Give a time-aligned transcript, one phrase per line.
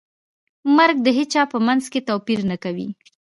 [0.77, 2.87] مرګ د هیچا په منځ کې توپیر نه کوي.